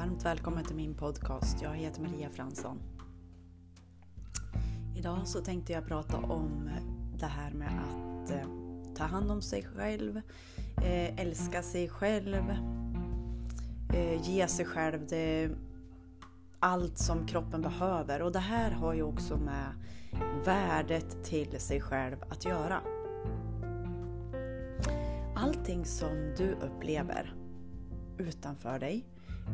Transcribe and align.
Varmt 0.00 0.24
välkommen 0.24 0.64
till 0.64 0.76
min 0.76 0.94
podcast. 0.94 1.62
Jag 1.62 1.74
heter 1.74 2.02
Maria 2.02 2.30
Fransson. 2.30 2.78
Idag 4.96 5.28
så 5.28 5.40
tänkte 5.40 5.72
jag 5.72 5.86
prata 5.86 6.16
om 6.16 6.70
det 7.18 7.26
här 7.26 7.50
med 7.50 7.68
att 7.68 8.30
eh, 8.30 8.48
ta 8.96 9.04
hand 9.04 9.30
om 9.30 9.42
sig 9.42 9.62
själv, 9.62 10.16
eh, 10.76 11.20
älska 11.20 11.62
sig 11.62 11.88
själv, 11.88 12.50
eh, 13.94 14.30
ge 14.30 14.46
sig 14.48 14.64
själv 14.66 15.06
det, 15.08 15.50
allt 16.58 16.98
som 16.98 17.26
kroppen 17.26 17.62
behöver. 17.62 18.22
Och 18.22 18.32
det 18.32 18.38
här 18.38 18.70
har 18.70 18.94
ju 18.94 19.02
också 19.02 19.36
med 19.36 19.72
värdet 20.44 21.24
till 21.24 21.60
sig 21.60 21.80
själv 21.80 22.16
att 22.28 22.44
göra. 22.44 22.80
Allting 25.36 25.84
som 25.84 26.34
du 26.36 26.52
upplever 26.52 27.34
utanför 28.18 28.78
dig 28.78 29.04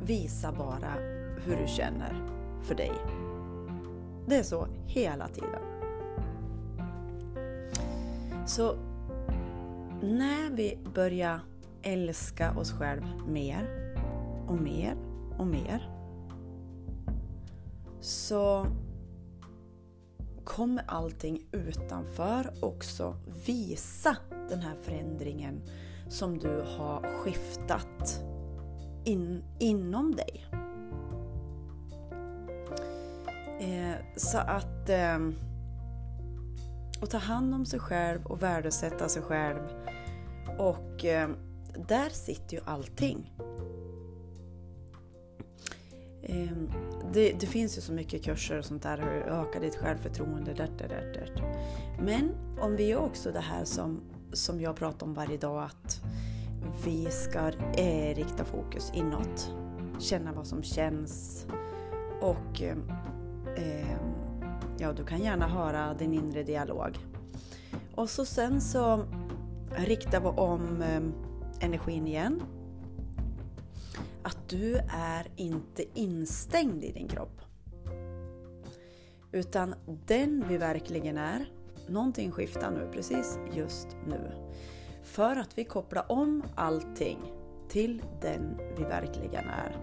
Visa 0.04 0.52
bara 0.52 0.92
hur 1.44 1.56
du 1.56 1.66
känner 1.66 2.22
för 2.62 2.74
dig. 2.74 2.92
Det 4.26 4.36
är 4.36 4.42
så 4.42 4.66
hela 4.86 5.28
tiden. 5.28 5.62
Så 8.46 8.74
när 10.02 10.50
vi 10.50 10.78
börjar 10.94 11.40
älska 11.82 12.58
oss 12.58 12.72
själva 12.72 13.08
mer 13.28 13.94
och 14.48 14.60
mer 14.60 14.96
och 15.38 15.46
mer 15.46 15.90
så 18.00 18.66
kommer 20.44 20.84
allting 20.86 21.46
utanför 21.52 22.54
också 22.62 23.16
visa 23.46 24.16
den 24.48 24.60
här 24.60 24.76
förändringen 24.82 25.62
som 26.08 26.38
du 26.38 26.64
har 26.78 27.02
skiftat 27.02 28.25
in, 29.06 29.44
inom 29.58 30.16
dig. 30.16 30.46
Eh, 33.60 33.96
så 34.16 34.38
att 34.38 34.88
eh, 34.88 35.18
att 37.02 37.10
ta 37.10 37.18
hand 37.18 37.54
om 37.54 37.66
sig 37.66 37.80
själv 37.80 38.26
och 38.26 38.42
värdesätta 38.42 39.08
sig 39.08 39.22
själv. 39.22 39.60
Och 40.58 41.04
eh, 41.04 41.30
där 41.88 42.08
sitter 42.08 42.56
ju 42.56 42.62
allting. 42.64 43.32
Eh, 46.22 46.52
det, 47.12 47.32
det, 47.32 47.46
finns 47.46 47.78
ju 47.78 47.80
så 47.80 47.92
mycket 47.92 48.24
kurser 48.24 48.58
och 48.58 48.64
sånt 48.64 48.82
där, 48.82 48.98
hur 48.98 49.22
öka 49.22 49.60
ditt 49.60 49.76
självförtroende. 49.76 50.54
Där, 50.54 50.70
där, 50.78 50.88
där, 50.88 51.42
Men 52.00 52.34
om 52.60 52.76
vi 52.76 52.86
gör 52.86 53.00
också 53.00 53.32
det 53.32 53.40
här 53.40 53.64
som, 53.64 54.00
som 54.32 54.60
jag 54.60 54.76
pratar 54.76 55.06
om 55.06 55.14
varje 55.14 55.36
dag, 55.36 55.62
att 55.62 56.00
vi 56.84 57.10
ska 57.10 57.48
eh, 57.76 58.14
rikta 58.14 58.44
fokus 58.44 58.92
inåt, 58.94 59.54
känna 59.98 60.32
vad 60.32 60.46
som 60.46 60.62
känns 60.62 61.46
och 62.20 62.62
eh, 63.56 63.96
ja, 64.78 64.92
du 64.92 65.04
kan 65.04 65.22
gärna 65.22 65.48
höra 65.48 65.94
din 65.94 66.12
inre 66.12 66.42
dialog. 66.42 66.98
Och 67.94 68.10
så 68.10 68.24
sen 68.24 68.60
så 68.60 69.04
riktar 69.76 70.20
vi 70.20 70.26
om 70.26 70.82
eh, 70.82 71.02
energin 71.66 72.06
igen. 72.06 72.42
Att 74.22 74.48
du 74.48 74.76
är 74.88 75.26
inte 75.36 75.84
instängd 75.94 76.84
i 76.84 76.92
din 76.92 77.08
kropp. 77.08 77.40
Utan 79.32 79.74
den 80.06 80.44
vi 80.48 80.56
verkligen 80.56 81.18
är, 81.18 81.50
någonting 81.88 82.30
skiftar 82.30 82.70
nu 82.70 82.88
precis 82.92 83.38
just 83.52 83.88
nu. 84.08 84.32
För 85.06 85.36
att 85.36 85.58
vi 85.58 85.64
kopplar 85.64 86.12
om 86.12 86.42
allting 86.54 87.18
till 87.68 88.02
den 88.20 88.60
vi 88.76 88.84
verkligen 88.84 89.44
är. 89.48 89.76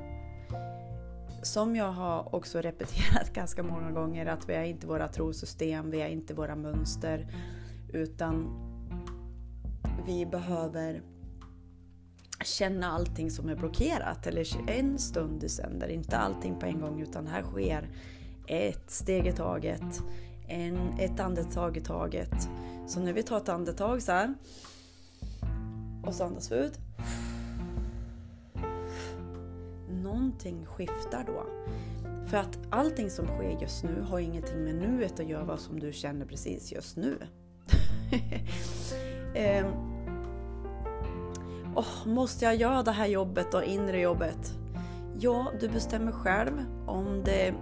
Som 1.41 1.75
jag 1.75 1.91
har 1.91 2.35
också 2.35 2.61
repeterat 2.61 3.29
ganska 3.33 3.63
många 3.63 3.91
gånger 3.91 4.25
att 4.25 4.49
vi 4.49 4.53
är 4.53 4.63
inte 4.63 4.87
våra 4.87 5.07
trosystem, 5.07 5.91
vi 5.91 6.01
är 6.01 6.07
inte 6.07 6.33
våra 6.33 6.55
mönster 6.55 7.27
utan 7.93 8.47
vi 10.05 10.25
behöver 10.25 11.01
känna 12.45 12.91
allting 12.91 13.31
som 13.31 13.49
är 13.49 13.55
blockerat 13.55 14.27
eller 14.27 14.69
en 14.69 14.99
stund 14.99 15.43
i 15.43 15.49
sänder, 15.49 15.87
inte 15.87 16.17
allting 16.17 16.59
på 16.59 16.65
en 16.65 16.79
gång 16.79 17.01
utan 17.01 17.27
här 17.27 17.43
sker 17.43 17.89
ett 18.47 18.91
steg 18.91 19.27
i 19.27 19.31
taget, 19.31 20.01
en, 20.47 20.99
ett 20.99 21.19
andetag 21.19 21.77
i 21.77 21.81
taget. 21.81 22.49
Så 22.87 22.99
när 22.99 23.13
vi 23.13 23.23
tar 23.23 23.37
ett 23.37 23.49
andetag 23.49 24.01
så 24.01 24.11
här 24.11 24.33
och 26.03 26.13
så 26.13 26.23
andas 26.23 26.51
vi 26.51 26.55
ut. 26.55 26.79
Någonting 29.89 30.65
skiftar 30.65 31.23
då. 31.27 31.45
För 32.29 32.37
att 32.37 32.59
allting 32.69 33.09
som 33.09 33.27
sker 33.27 33.61
just 33.61 33.83
nu 33.83 34.01
har 34.01 34.19
ingenting 34.19 34.63
med 34.63 34.75
nuet 34.75 35.19
att 35.19 35.27
göra 35.27 35.57
som 35.57 35.79
du 35.79 35.93
känner 35.93 36.25
precis 36.25 36.71
just 36.71 36.97
nu. 36.97 37.17
eh, 39.33 39.65
oh, 41.75 42.07
måste 42.07 42.45
jag 42.45 42.55
göra 42.55 42.83
det 42.83 42.91
här 42.91 43.07
jobbet 43.07 43.53
och 43.53 43.63
inre 43.63 43.99
jobbet? 43.99 44.53
Ja, 45.19 45.51
du 45.59 45.69
bestämmer 45.69 46.11
själv 46.11 46.65
om 46.87 47.21
det 47.25 47.53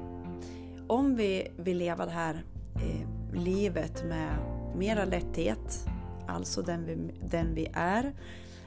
om 0.87 1.15
vi 1.15 1.47
vill 1.57 1.77
leva 1.77 2.05
det 2.05 2.11
här 2.11 2.43
eh, 2.75 3.39
livet 3.41 4.03
med 4.03 4.37
mera 4.75 5.05
lätthet, 5.05 5.85
alltså 6.31 6.61
den 6.61 6.85
vi, 6.85 6.95
den 7.29 7.53
vi 7.55 7.67
är. 7.73 8.13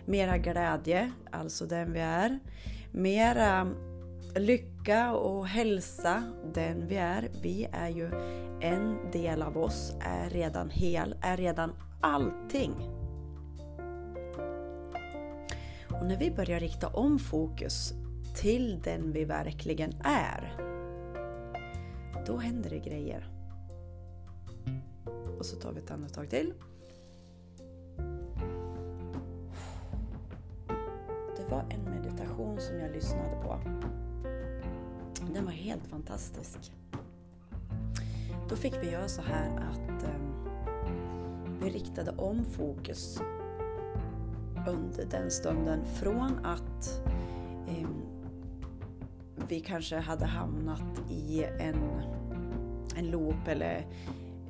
Mera 0.04 0.38
glädje, 0.38 1.12
alltså 1.30 1.66
den 1.66 1.92
vi 1.92 2.00
är. 2.00 2.38
Mera 2.90 3.62
um, 3.62 3.74
lycka 4.36 5.12
och 5.12 5.46
hälsa, 5.46 6.22
den 6.54 6.86
vi 6.86 6.96
är. 6.96 7.28
Vi 7.42 7.68
är 7.72 7.88
ju 7.88 8.10
en 8.60 9.10
del 9.12 9.42
av 9.42 9.58
oss, 9.58 9.92
är 10.00 10.30
redan 10.30 10.70
hel, 10.70 11.16
är 11.20 11.36
redan 11.36 11.72
allting. 12.00 12.74
Och 15.90 16.06
när 16.06 16.16
vi 16.18 16.30
börjar 16.30 16.60
rikta 16.60 16.88
om 16.88 17.18
fokus 17.18 17.92
till 18.34 18.80
den 18.84 19.12
vi 19.12 19.24
verkligen 19.24 19.92
är, 20.04 20.56
då 22.26 22.36
händer 22.36 22.70
det 22.70 22.78
grejer. 22.78 23.28
Och 25.38 25.46
så 25.46 25.56
tar 25.56 25.72
vi 25.72 25.78
ett 25.78 25.90
andetag 25.90 26.30
till. 26.30 26.52
Det 31.44 31.50
var 31.50 31.64
en 31.70 31.84
meditation 31.84 32.60
som 32.60 32.78
jag 32.78 32.92
lyssnade 32.92 33.42
på. 33.42 33.58
Den 35.34 35.44
var 35.44 35.52
helt 35.52 35.86
fantastisk. 35.86 36.72
Då 38.48 38.56
fick 38.56 38.74
vi 38.82 38.90
göra 38.90 39.08
så 39.08 39.22
här 39.22 39.48
att 39.56 40.04
ehm, 40.04 40.34
vi 41.60 41.70
riktade 41.70 42.10
om 42.10 42.44
fokus 42.44 43.20
under 44.68 45.06
den 45.10 45.30
stunden 45.30 45.84
från 45.84 46.44
att 46.44 47.02
eh, 47.68 47.88
vi 49.48 49.60
kanske 49.60 49.96
hade 49.96 50.26
hamnat 50.26 51.02
i 51.10 51.44
en, 51.44 52.02
en 52.96 53.10
loop 53.10 53.48
eller 53.48 53.86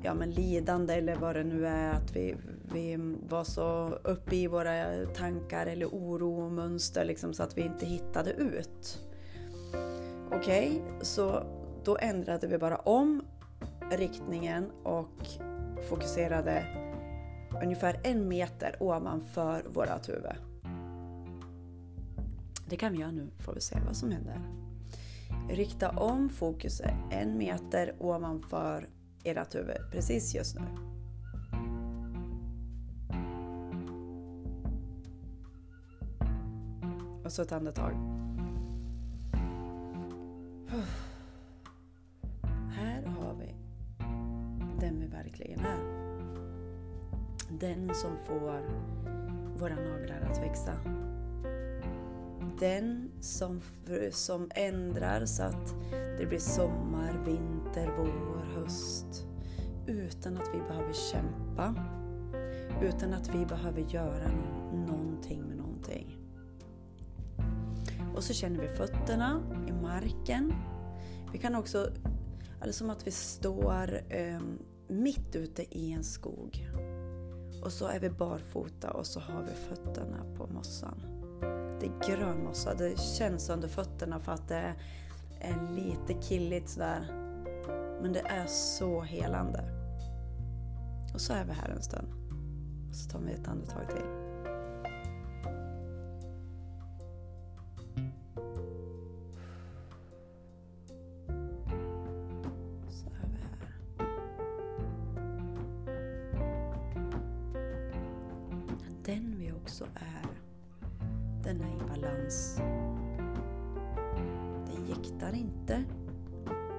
ja, 0.01 0.13
men 0.13 0.31
lidande 0.31 0.93
eller 0.93 1.15
vad 1.15 1.35
det 1.35 1.43
nu 1.43 1.67
är, 1.67 1.93
att 1.93 2.15
vi, 2.15 2.35
vi 2.75 3.15
var 3.29 3.43
så 3.43 3.99
uppe 4.03 4.35
i 4.35 4.47
våra 4.47 5.05
tankar 5.05 5.65
eller 5.65 5.85
oro 5.85 6.41
och 6.41 6.51
mönster 6.51 7.05
liksom, 7.05 7.33
så 7.33 7.43
att 7.43 7.57
vi 7.57 7.61
inte 7.61 7.85
hittade 7.85 8.31
ut. 8.31 8.99
Okej, 10.31 10.81
okay, 10.81 10.81
så 11.01 11.43
då 11.83 11.97
ändrade 11.97 12.47
vi 12.47 12.57
bara 12.57 12.77
om 12.77 13.21
riktningen 13.91 14.71
och 14.83 15.27
fokuserade 15.89 16.65
ungefär 17.63 17.99
en 18.03 18.27
meter 18.27 18.75
ovanför 18.79 19.63
vårat 19.73 20.09
huvud. 20.09 20.35
Det 22.69 22.75
kan 22.75 22.91
vi 22.91 22.99
göra 22.99 23.11
nu, 23.11 23.27
får 23.39 23.53
vi 23.53 23.61
se 23.61 23.77
vad 23.85 23.95
som 23.95 24.11
händer. 24.11 24.41
Rikta 25.49 25.89
om 25.89 26.29
fokuset 26.29 26.93
en 27.11 27.37
meter 27.37 27.95
ovanför 27.99 28.89
ert 29.23 29.55
huvud 29.55 29.91
precis 29.91 30.35
just 30.35 30.55
nu. 30.55 30.94
Så 37.35 37.41
ett 37.41 37.51
andetag. 37.51 37.91
Här 42.71 43.05
har 43.05 43.35
vi 43.39 43.55
den 44.79 44.99
vi 44.99 45.07
verkligen 45.07 45.59
är. 45.59 45.79
Den 47.49 47.95
som 47.95 48.11
får 48.27 48.61
våra 49.59 49.75
naglar 49.75 50.29
att 50.31 50.37
växa 50.37 50.73
den 52.59 53.11
som, 53.21 53.61
som 54.11 54.51
ändrar 54.55 55.25
så 55.25 55.43
att 55.43 55.75
det 55.91 56.25
blir 56.25 56.39
sommar, 56.39 57.23
vinter, 57.25 57.91
vår, 57.97 58.61
höst. 58.61 59.27
Utan 59.87 60.37
att 60.37 60.49
vi 60.53 60.59
behöver 60.67 60.93
kämpa. 60.93 61.75
Utan 62.81 63.13
att 63.13 63.35
vi 63.35 63.45
behöver 63.45 63.81
göra 63.81 64.31
någonting 64.87 65.41
med 65.41 65.57
någonting. 65.57 66.24
Och 68.15 68.23
så 68.23 68.33
känner 68.33 68.59
vi 68.59 68.67
fötterna 68.67 69.41
i 69.67 69.71
marken. 69.71 70.53
Vi 71.31 71.37
kan 71.39 71.55
också, 71.55 71.89
eller 72.61 72.73
som 72.73 72.89
att 72.89 73.07
vi 73.07 73.11
står 73.11 74.01
eh, 74.09 74.39
mitt 74.87 75.35
ute 75.35 75.77
i 75.77 75.91
en 75.91 76.03
skog. 76.03 76.67
Och 77.63 77.71
så 77.71 77.87
är 77.87 77.99
vi 77.99 78.09
barfota 78.09 78.91
och 78.91 79.07
så 79.07 79.19
har 79.19 79.43
vi 79.43 79.75
fötterna 79.75 80.25
på 80.37 80.47
mossan. 80.47 81.01
Det 81.79 81.85
är 81.85 82.15
grön 82.15 82.43
mossa, 82.43 82.73
det 82.73 82.99
känns 82.99 83.49
under 83.49 83.67
fötterna 83.67 84.19
för 84.19 84.31
att 84.31 84.47
det 84.47 84.73
är 85.39 85.75
lite 85.75 86.13
killigt 86.13 86.69
sådär. 86.69 87.07
Men 88.01 88.13
det 88.13 88.19
är 88.27 88.45
så 88.47 89.01
helande. 89.01 89.63
Och 91.13 91.21
så 91.21 91.33
är 91.33 91.45
vi 91.45 91.51
här 91.51 91.69
en 91.69 91.81
stund. 91.81 92.07
Och 92.89 92.95
så 92.95 93.09
tar 93.09 93.19
vi 93.19 93.31
ett 93.31 93.47
andetag 93.47 93.89
till. 93.89 94.24
Också 109.75 109.87
är, 109.95 110.27
denna 111.43 111.67
i 111.73 111.77
balans. 111.87 112.57
Den 114.65 114.85
jäktar 114.87 115.33
inte. 115.33 115.83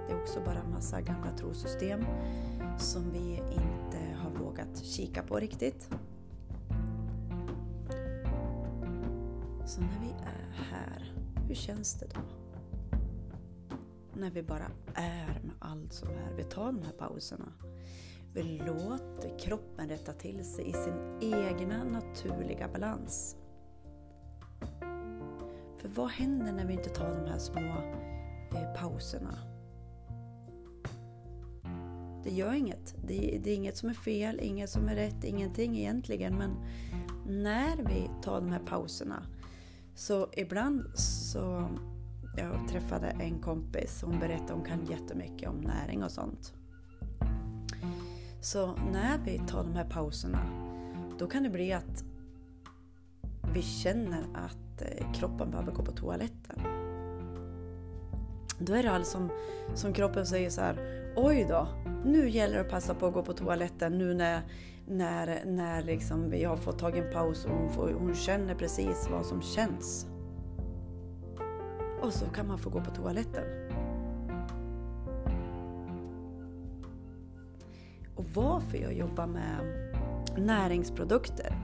Det 0.06 0.12
är 0.12 0.22
också 0.22 0.40
bara 0.44 0.64
massa 0.64 1.00
gamla 1.00 1.30
trosystem 1.36 2.04
som 2.78 3.12
vi 3.12 3.42
inte 3.52 4.16
har 4.16 4.30
vågat 4.30 4.84
kika 4.84 5.22
på 5.22 5.36
riktigt. 5.36 5.90
Så 9.66 9.80
när 9.80 10.00
vi 10.00 10.10
är 10.10 10.52
här, 10.70 11.14
hur 11.48 11.54
känns 11.54 11.94
det 11.94 12.06
då? 12.14 12.20
När 14.14 14.30
vi 14.30 14.42
bara 14.42 14.70
är 14.94 15.40
med 15.42 15.54
allt 15.58 15.92
som 15.92 16.08
är. 16.08 16.34
Vi 16.36 16.44
tar 16.44 16.66
de 16.66 16.82
här 16.82 16.92
pauserna. 16.92 17.52
Låt 18.42 19.40
kroppen 19.40 19.88
rätta 19.88 20.12
till 20.12 20.44
sig 20.44 20.68
i 20.68 20.72
sin 20.72 21.18
egna 21.20 21.84
naturliga 21.84 22.68
balans. 22.68 23.36
För 25.78 25.88
vad 25.88 26.08
händer 26.08 26.52
när 26.52 26.66
vi 26.66 26.72
inte 26.72 26.90
tar 26.90 27.14
de 27.14 27.30
här 27.30 27.38
små 27.38 27.60
eh, 28.58 28.80
pauserna? 28.80 29.38
Det 32.24 32.30
gör 32.30 32.52
inget. 32.52 32.94
Det, 33.06 33.40
det, 33.44 33.50
är 33.50 33.54
inget 33.54 33.76
som 33.76 33.88
är 33.88 33.94
fel, 33.94 34.40
inget 34.42 34.70
som 34.70 34.88
är 34.88 34.94
rätt, 34.94 35.24
ingenting 35.24 35.78
egentligen. 35.78 36.38
Men 36.38 36.50
när 37.26 37.76
vi 37.76 38.10
tar 38.22 38.40
de 38.40 38.52
här 38.52 38.62
pauserna 38.66 39.22
så 39.94 40.28
ibland 40.32 40.98
så... 40.98 41.68
Jag 42.38 42.68
träffade 42.68 43.06
en 43.06 43.38
kompis, 43.38 44.02
hon 44.02 44.18
berättade 44.18 44.52
hon 44.52 44.64
kan 44.64 44.86
jättemycket 44.86 45.48
om 45.48 45.56
näring 45.56 46.04
och 46.04 46.10
sånt. 46.10 46.54
Så 48.46 48.74
när 48.92 49.18
vi 49.24 49.38
tar 49.38 49.64
de 49.64 49.74
här 49.76 49.84
pauserna, 49.84 50.38
då 51.18 51.26
kan 51.26 51.42
det 51.42 51.48
bli 51.48 51.72
att 51.72 52.04
vi 53.54 53.62
känner 53.62 54.22
att 54.34 54.82
eh, 54.82 55.12
kroppen 55.12 55.50
behöver 55.50 55.72
gå 55.72 55.82
på 55.82 55.92
toaletten. 55.92 56.60
Då 58.58 58.72
är 58.72 58.82
det 58.82 58.90
alltså 58.90 59.12
som, 59.12 59.30
som 59.74 59.92
kroppen 59.92 60.26
säger 60.26 60.50
så 60.50 60.60
här, 60.60 60.78
oj 61.16 61.46
då, 61.48 61.68
nu 62.04 62.28
gäller 62.30 62.54
det 62.54 62.60
att 62.60 62.70
passa 62.70 62.94
på 62.94 63.06
att 63.06 63.14
gå 63.14 63.22
på 63.22 63.32
toaletten 63.32 63.98
nu 63.98 64.14
när, 64.14 64.42
när, 64.86 65.44
när 65.44 65.82
liksom 65.82 66.30
vi 66.30 66.44
har 66.44 66.56
fått 66.56 66.78
tag 66.78 66.98
en 66.98 67.12
paus 67.12 67.44
och 67.44 67.50
hon, 67.50 67.72
får, 67.72 67.92
hon 67.92 68.14
känner 68.14 68.54
precis 68.54 69.08
vad 69.10 69.26
som 69.26 69.42
känns. 69.42 70.06
Och 72.02 72.12
så 72.12 72.26
kan 72.26 72.48
man 72.48 72.58
få 72.58 72.70
gå 72.70 72.80
på 72.80 72.90
toaletten. 72.90 73.44
Och 78.16 78.24
varför 78.34 78.78
jag 78.78 78.94
jobbar 78.94 79.26
med 79.26 79.92
näringsprodukter, 80.36 81.56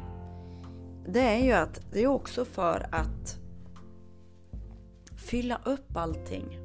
det 1.06 1.20
är 1.20 1.44
ju 1.44 1.52
att 1.52 1.81
det 1.93 2.02
är 2.02 2.06
också 2.06 2.44
för 2.44 2.88
att 2.93 3.38
fylla 5.16 5.60
upp 5.64 5.96
allting. 5.96 6.58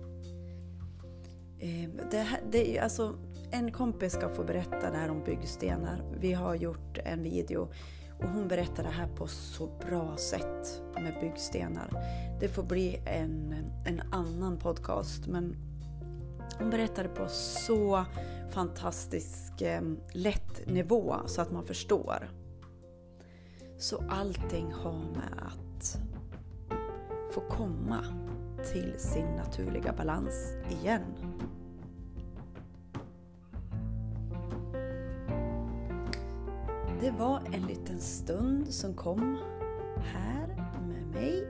Ehm, 1.60 1.92
det, 2.12 2.28
det, 2.52 2.80
alltså, 2.80 3.16
en 3.52 3.72
kompis 3.72 4.14
ska 4.14 4.30
få 4.30 4.44
berätta 4.44 4.92
det 4.92 4.98
här 4.98 5.10
om 5.10 5.24
byggstenar. 5.24 6.04
Vi 6.20 6.34
har 6.34 6.56
gjort 6.56 6.98
en 6.98 7.24
video 7.24 7.70
och 8.20 8.30
hon 8.30 8.48
berättar 8.48 8.84
det 8.84 8.90
här 8.90 9.08
på 9.08 9.28
så 9.28 9.70
bra 9.88 10.18
sätt 10.18 10.82
med 10.96 11.14
byggstenar. 11.22 11.90
Det 12.40 12.48
får 12.48 12.64
bli 12.64 13.02
en, 13.06 13.56
en 13.86 14.02
annan 14.12 14.58
podcast 14.58 15.28
men 15.28 15.67
hon 16.60 16.70
berättade 16.70 17.10
på 17.10 17.28
så 17.30 18.06
fantastisk 18.50 19.62
eh, 19.62 19.82
lätt 20.12 20.68
nivå 20.68 21.16
så 21.26 21.42
att 21.42 21.52
man 21.52 21.66
förstår. 21.66 22.30
Så 23.78 24.04
allting 24.10 24.72
har 24.74 24.94
med 24.94 25.44
att 25.46 26.00
få 27.34 27.42
komma 27.42 28.04
till 28.74 28.94
sin 28.98 29.26
naturliga 29.26 29.94
balans 29.94 30.56
igen. 30.70 31.38
Det 37.02 37.12
var 37.12 37.42
en 37.54 37.62
liten 37.62 38.00
stund 38.00 38.74
som 38.74 38.94
kom 38.94 39.38
här 40.04 40.48
med 40.88 41.08
mig. 41.08 41.48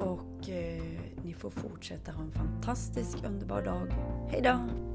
Och 0.00 0.48
eh, 0.48 0.71
ni 1.32 1.38
får 1.38 1.50
fortsätta 1.50 2.12
ha 2.12 2.22
en 2.22 2.32
fantastisk 2.32 3.24
underbar 3.24 3.62
dag. 3.62 3.88
Hejdå! 4.30 4.91